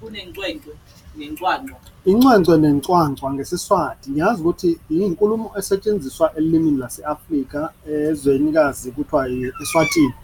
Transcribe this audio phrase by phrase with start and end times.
[0.00, 0.74] kunencwencwe
[1.16, 4.10] nencwancwa incwencwe nencwancwa ngesiswati.
[4.10, 9.28] Ngiyazi ukuthi iyinkulumo esetshenziswa elimini lase-afrika ezwenikazi kuthiwa
[9.62, 10.14] eswatini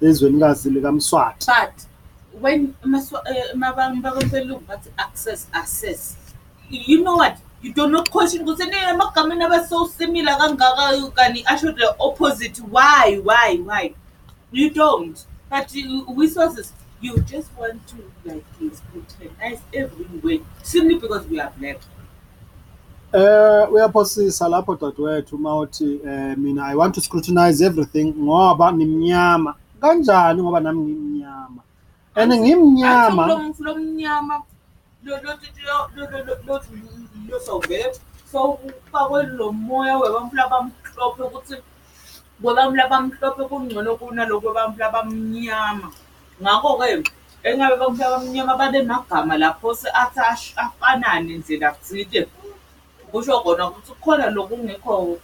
[0.00, 1.46] ezwenikazi likamswati.
[1.46, 1.74] But
[2.42, 6.16] when amaswa- eh, mabantu bakwemfelungu bathi access access
[6.70, 7.38] you know what?
[7.62, 12.60] You do not question ukuthi "Ne, emagameni abasosimila kangaka kani asho the opposite.
[12.70, 13.94] Why why why?
[14.52, 15.18] You don't.
[15.50, 21.86] But you- resources you just want to like scrutinize everywhere simply because we have left.
[23.12, 23.66] We are black.
[23.66, 29.54] Eh uyaphosisa lapho dadewethu mawuthi eh mina I want to scrutinize everything ngoba nimnyama.
[29.80, 31.62] Kanjani ngoba nami ngimnyama
[32.16, 33.52] and ngimnyama.
[33.58, 34.42] lomnyama
[37.28, 37.92] losovele
[38.32, 41.54] sowufakwe lo moya webantu labamhlophe ukuthi
[42.42, 45.92] kwebantu labamhlophe kungcono kunaloko bantu labamnyama
[46.42, 47.02] ngakho-ke
[47.48, 49.68] engabe bantu labamnyama banemagama lapho
[50.56, 52.28] afanane nje nakuthile
[53.10, 55.18] kusho kona ukuthi kukhona lokungekho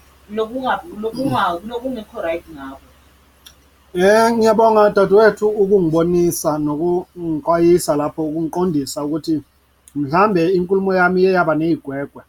[1.71, 2.81] lokungekho right ngabo
[4.33, 9.43] ngiyabonga dadewethu ukungibonisa nokungiqwayisa lapho ukungiqondisa ukuthi
[9.95, 12.23] mhlambe inkulumo yami iye yaba nezigwegwe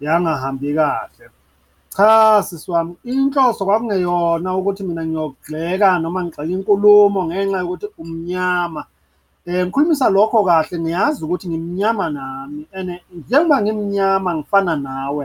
[0.00, 1.37] yangahambi kahle.
[1.98, 8.82] Cha sisi wami inhloso kwakungeyona ukuthi mina ngiyogxeka noma ngigxeka inkulumo ngenxa yokuthi umnyama.
[9.46, 15.24] Eh ngikhulumisa lokho kahle ngiyazi ukuthi ngimnyama nami ene njengoba ngimnyama ngifana nawe.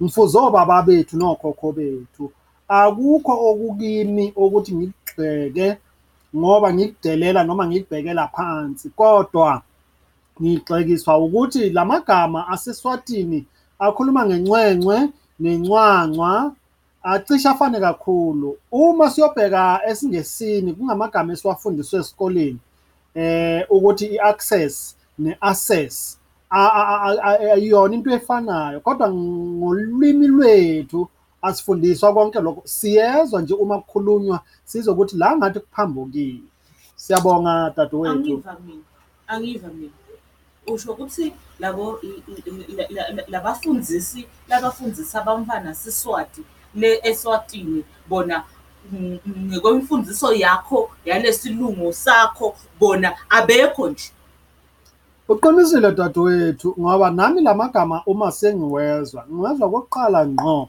[0.00, 2.24] Mfuzo baba bethu nokhokho bethu.
[2.68, 5.66] akukho okukimi ukuthi ngikugxeke
[6.36, 9.62] ngoba ngikudelela noma ngikubhekela phansi kodwa
[10.40, 13.38] ngigxekiswa ukuthi lamagama aseswatini
[13.84, 14.96] akhuluma ngencwencwe
[15.40, 16.52] nencwancwa
[17.02, 18.58] acishe afane kakhulu.
[18.72, 22.58] Uma siyobheka esingesini kungamagama esiwafundiswe esikoleni
[23.14, 26.18] eh ukuthi i-access ne-access
[26.50, 28.80] a- a- a- a- ayiyona into efanayo.
[28.80, 31.08] Kodwa ngolimi lwethu
[31.42, 32.62] asifundiswa konke lokho.
[32.64, 36.42] Siyezwa nje uma kukhulunywa sizokuthi la ngathi kuphambukile.
[36.96, 38.18] Siyabonga dadewethu.
[38.18, 38.82] Angiva mina.
[39.28, 39.92] Angiva mina.
[40.72, 42.00] Usho ukuthi labo
[43.28, 46.42] labafundisi labafundisa abamfana siswati
[46.74, 48.44] le eswatini bona
[48.94, 54.10] ngokwemfundiso yakho yalesilungu sakho bona abekho nje.
[55.28, 60.68] Uqinisile dadewethu ngoba nami lamagama uma sengiwezwa ngiwezwa kokuqala ngqo.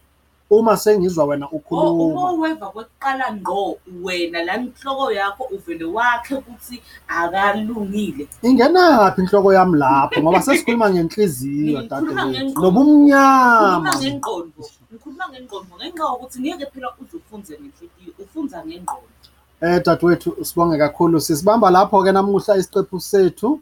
[0.50, 6.82] Uma sengizwa wena uma ukhuluma weva kwekuqala ngqo wena la nhloko yakho uvele wakhe ukuthi
[7.08, 8.28] akalungile.
[8.42, 12.62] Ingenaphi inhloko yami lapho ngoba sesikhuluma ngenhliziyo dadewethu.
[12.62, 13.96] nobumnyama.
[13.98, 14.64] Ngengqondo.
[14.92, 19.14] Ngikhuluma ngengqondo ngenxa yokuthi ngeke phela uze ufunze ngenhliziyo ufunza ngengqondo.
[19.62, 21.22] Eh dadewethu sibonge kakhulu.
[21.22, 23.60] Sisibamba lapho ke namuhla isiqephu sethu.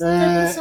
[0.00, 0.54] Eh.